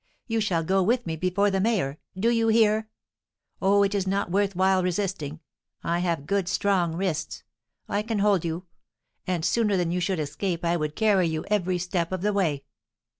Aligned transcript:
You 0.25 0.41
shall 0.41 0.63
go 0.63 0.81
with 0.81 1.05
me 1.05 1.15
before 1.15 1.51
the 1.51 1.59
mayor; 1.59 1.99
do 2.17 2.29
you 2.31 2.47
hear? 2.47 2.89
Oh, 3.61 3.83
it 3.83 3.93
is 3.93 4.07
not 4.07 4.31
worth 4.31 4.55
while 4.55 4.81
resisting! 4.81 5.41
I 5.83 5.99
have 5.99 6.25
good 6.25 6.47
strong 6.47 6.95
wrists; 6.95 7.43
I 7.87 8.01
can 8.01 8.17
hold 8.17 8.43
you. 8.43 8.65
And 9.27 9.45
sooner 9.45 9.77
than 9.77 9.91
you 9.91 9.99
should 9.99 10.19
escape 10.19 10.65
I 10.65 10.75
would 10.75 10.95
carry 10.95 11.27
you 11.27 11.45
every 11.51 11.77
step 11.77 12.11
of 12.11 12.21
the 12.23 12.33
way." 12.33 12.63